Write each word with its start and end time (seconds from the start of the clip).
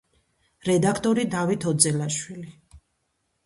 რედაქტორი 0.69 1.27
დავით 1.35 1.69
ოძელაშვილი. 1.75 2.51